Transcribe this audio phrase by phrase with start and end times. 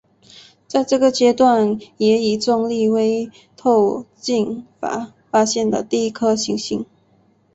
[0.67, 6.83] 在这个阶段也以重力微透镜法发现了第一颗行星。